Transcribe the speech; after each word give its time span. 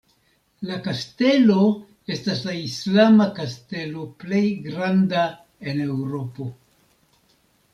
La 0.67 0.77
Kastelo 0.85 1.65
estas 2.15 2.41
la 2.47 2.55
islama 2.61 3.27
kastelo 3.41 4.07
plej 4.25 4.43
granda 4.69 5.27
en 5.73 5.85
Eŭropo. 5.89 6.49